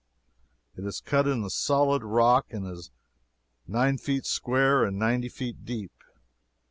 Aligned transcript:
It 0.75 0.83
is 0.83 0.99
cut 0.99 1.27
in 1.27 1.43
the 1.43 1.51
solid 1.51 2.03
rock, 2.03 2.47
and 2.49 2.65
is 2.65 2.89
nine 3.67 3.99
feet 3.99 4.25
square 4.25 4.83
and 4.83 4.97
ninety 4.97 5.29
feet 5.29 5.63
deep. 5.63 5.91